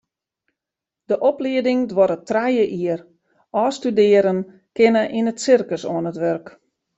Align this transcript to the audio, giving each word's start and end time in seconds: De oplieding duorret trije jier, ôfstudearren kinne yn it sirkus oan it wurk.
De 1.11 1.17
oplieding 1.29 1.83
duorret 1.91 2.23
trije 2.31 2.63
jier, 2.71 3.03
ôfstudearren 3.65 4.39
kinne 4.81 5.03
yn 5.19 5.31
it 5.33 5.39
sirkus 5.45 5.83
oan 5.93 6.09
it 6.13 6.17
wurk. 6.23 6.47